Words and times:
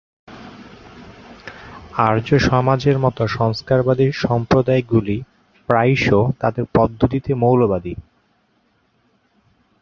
আর্য 2.07 2.29
সমাজের 2.39 2.97
মতো 2.99 3.21
সংস্কারবাদী 3.27 4.07
সম্প্রদায়গুলি 4.23 5.17
প্রায়শই 5.69 6.25
তাদের 6.39 6.65
পদ্ধতিতে 6.77 7.31
মৌলবাদী। 7.33 7.93